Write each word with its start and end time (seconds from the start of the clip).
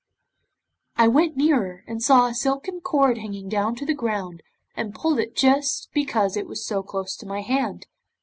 'I 0.97 1.09
went 1.09 1.37
nearer, 1.37 1.83
and 1.85 2.01
saw 2.01 2.25
a 2.25 2.33
silken 2.33 2.79
cord 2.81 3.19
hanging 3.19 3.47
down 3.49 3.75
to 3.75 3.85
the 3.85 3.93
ground, 3.93 4.41
and 4.75 4.95
pulled 4.95 5.19
it 5.19 5.35
just 5.35 5.89
because 5.93 6.35
it 6.35 6.47
was 6.47 6.65
so 6.65 6.81
close 6.81 7.15
to 7.17 7.27
my 7.27 7.41
hand. 7.43 7.85